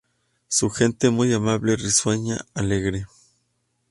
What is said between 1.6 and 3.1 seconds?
risueña, alegre.